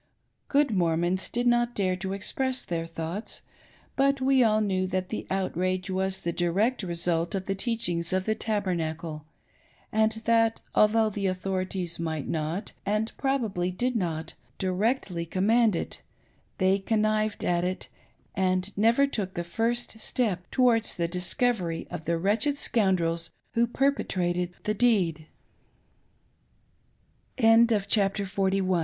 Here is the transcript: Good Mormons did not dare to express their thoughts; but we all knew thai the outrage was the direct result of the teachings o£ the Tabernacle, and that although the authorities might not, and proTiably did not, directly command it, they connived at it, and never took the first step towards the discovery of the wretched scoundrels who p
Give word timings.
Good 0.47 0.71
Mormons 0.71 1.29
did 1.29 1.45
not 1.45 1.75
dare 1.75 1.95
to 1.97 2.11
express 2.13 2.65
their 2.65 2.87
thoughts; 2.87 3.43
but 3.95 4.19
we 4.19 4.43
all 4.43 4.59
knew 4.59 4.87
thai 4.87 5.01
the 5.01 5.27
outrage 5.29 5.91
was 5.91 6.21
the 6.21 6.33
direct 6.33 6.81
result 6.81 7.35
of 7.35 7.45
the 7.45 7.53
teachings 7.53 8.07
o£ 8.07 8.23
the 8.23 8.33
Tabernacle, 8.33 9.25
and 9.91 10.13
that 10.25 10.59
although 10.73 11.11
the 11.11 11.27
authorities 11.27 11.99
might 11.99 12.27
not, 12.27 12.71
and 12.83 13.15
proTiably 13.17 13.69
did 13.77 13.95
not, 13.95 14.33
directly 14.57 15.23
command 15.23 15.75
it, 15.75 16.01
they 16.57 16.79
connived 16.79 17.45
at 17.45 17.63
it, 17.63 17.87
and 18.33 18.75
never 18.75 19.05
took 19.05 19.35
the 19.35 19.43
first 19.43 19.99
step 19.99 20.49
towards 20.49 20.97
the 20.97 21.07
discovery 21.07 21.87
of 21.91 22.05
the 22.05 22.17
wretched 22.17 22.57
scoundrels 22.57 23.29
who 23.53 23.67
p 23.67 23.91